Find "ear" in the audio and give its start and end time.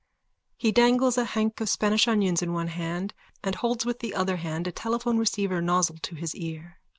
6.33-6.79